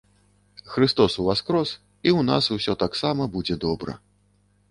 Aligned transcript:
Хрыстос 0.75 1.17
уваскрос, 1.23 1.69
і 2.07 2.11
ў 2.17 2.19
нас 2.31 2.45
усё 2.57 2.73
таксама 2.85 3.31
будзе 3.35 3.55
добра. 3.67 3.93